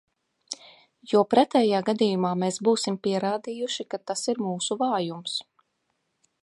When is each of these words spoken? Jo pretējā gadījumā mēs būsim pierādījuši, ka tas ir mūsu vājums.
Jo 1.11 1.21
pretējā 1.33 1.81
gadījumā 1.89 2.31
mēs 2.45 2.57
būsim 2.69 2.99
pierādījuši, 3.07 3.85
ka 3.93 4.01
tas 4.13 4.27
ir 4.35 4.43
mūsu 4.47 4.83
vājums. 4.85 5.37